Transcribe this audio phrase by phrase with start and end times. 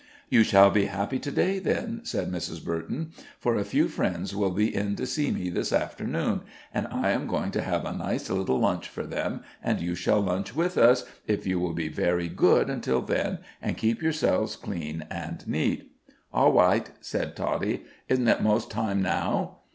[0.29, 2.65] "You shall be happy to day, then," said Mrs.
[2.65, 6.41] Burton; "for a few friends will be in to see me this afternoon,
[6.73, 10.19] and I am going to have a nice little lunch for them, and you shall
[10.19, 15.05] lunch with us, if you will be very good until then, and keep yourselves clean
[15.11, 15.91] and neat."
[16.33, 17.83] "Aw wight," said Toddie.
[18.09, 19.59] "Izhn't it most time now?"